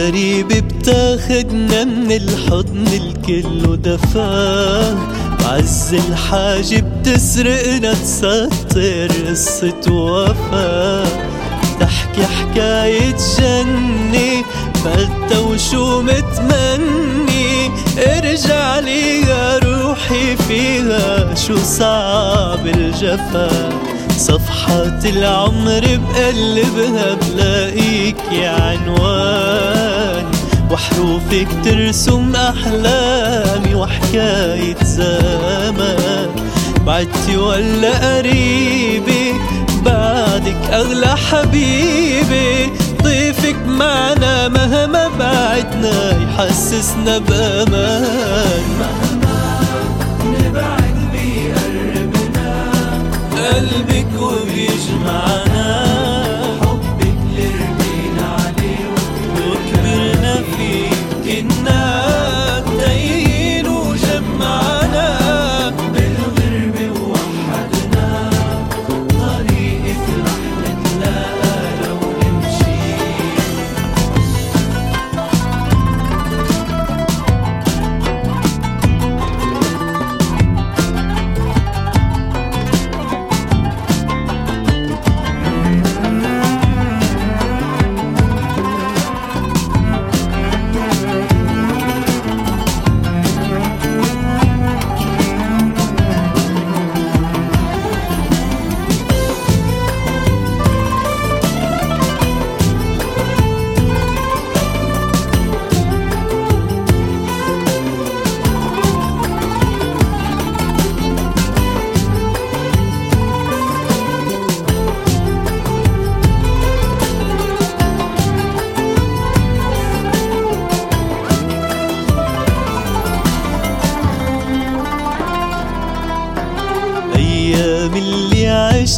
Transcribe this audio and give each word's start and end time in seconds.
غريبة 0.00 0.60
بتاخدنا 0.60 1.84
من 1.84 2.12
الحضن 2.12 2.86
الكل 2.86 3.76
دفاه 3.82 4.94
بعز 5.40 5.94
الحاجة 5.94 6.84
بتسرقنا 7.02 7.94
تسطر 7.94 9.08
قصة 9.28 9.92
وفاه 9.92 11.06
تحكي 11.80 12.26
حكاية 12.26 13.16
جنة 13.38 14.44
فلتة 14.84 15.40
وشو 15.40 16.02
متمني. 16.02 17.70
ارجع 17.98 18.78
لي 18.78 19.20
يا 19.20 19.58
روحي 19.58 20.36
فيها 20.36 21.34
شو 21.34 21.56
صعب 21.56 22.66
الجفا. 22.66 23.50
صفحات 24.20 25.06
العمر 25.06 25.80
بقلبها 25.80 27.14
بلاقيك 27.14 28.16
يا 28.32 28.50
عنوان 28.50 30.24
وحروفك 30.70 31.48
ترسم 31.64 32.36
أحلامي 32.36 33.74
وحكاية 33.74 34.76
زمان. 34.84 36.28
بعدتي 36.86 37.36
ولا 37.36 38.16
قريبة 38.16 39.34
بعدك 39.84 40.70
أغلى 40.72 41.16
حبيبي. 41.16 42.72
ضيفك 43.02 43.56
معنا 43.66 44.48
مهما 44.48 45.08
بعدنا 45.18 46.18
يحسسنا 46.22 47.18
بأمان. 47.18 48.64
قلبك 53.60 54.22
وبيجمعنا. 54.22 55.89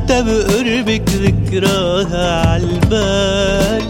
عشتها 0.00 0.20
بقربك 0.20 1.08
ذكراها 1.08 2.46
عالبال 2.46 3.82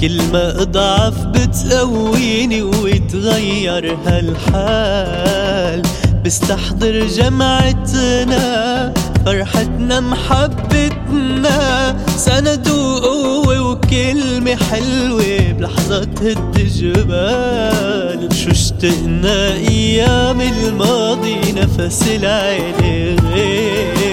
كل 0.00 0.22
ما 0.32 0.62
أضعف 0.62 1.24
بتقويني 1.26 2.62
ويتغير 2.62 3.96
هالحال. 4.06 5.82
بستحضر 6.24 7.06
جمعتنا 7.06 8.92
فرحتنا 9.26 10.00
محبتنا. 10.00 11.96
سند 12.16 12.68
وقوة 12.68 13.70
وكلمة 13.70 14.56
حلوة 14.56 15.52
بلحظة 15.58 16.04
تهد 16.04 16.68
جبال 16.76 18.28
شو 18.34 18.50
اشتقنا 18.50 19.52
أيام 19.52 20.40
الماضي 20.40 21.52
نفس 21.56 22.02
العين 22.08 23.18
غير. 23.34 24.11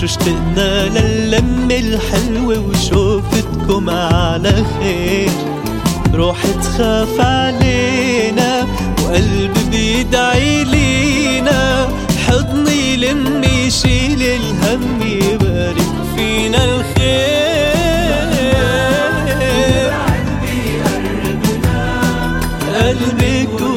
شو 0.00 0.06
اشتقنا 0.06 0.88
للمة 0.88 1.74
الحلوة 1.74 2.58
وشوفتكم 2.58 3.90
على 3.90 4.64
خير. 4.80 5.30
روحي 6.14 6.52
تخاف 6.52 7.20
علينا 7.20 8.66
وقلبي 9.04 9.64
بيدعي 9.70 10.64
لينا. 10.64 11.88
حضني 12.26 12.96
لمي 12.96 13.46
يشيل 13.46 14.22
الهم 14.22 15.02
يبارك 15.02 15.92
فينا 16.16 16.64
الخير. 16.64 17.20
نبعد 22.80 23.69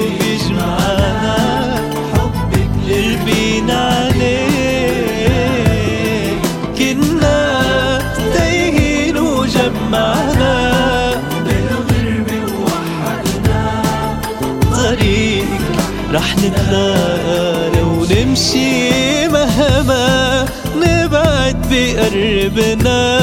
رح 16.14 16.36
نتلاقى 16.38 17.70
لو 17.78 18.06
نمشي 18.12 19.28
مهما 19.28 20.46
نبعد 20.76 21.56
بقربنا 21.72 23.20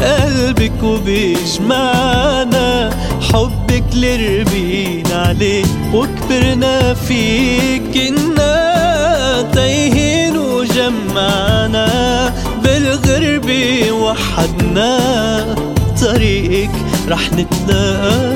قلبك 0.00 0.82
وبيجمعنا 0.82 2.66
حبك 3.32 3.84
اللي 3.92 4.40
ربينا 4.40 5.22
عليه 5.22 5.64
وكبرنا 5.94 6.94
فيه 6.94 7.78
كنا 7.94 8.54
تايهين 9.54 10.36
وجمعنا 10.36 11.88
بالغربة 12.62 13.92
وحدنا. 13.92 14.94
طريقك 16.00 16.70
رح 17.08 17.32
نتلاقى 17.32 18.33